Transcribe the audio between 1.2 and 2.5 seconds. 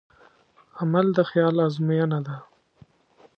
خیال ازموینه ده.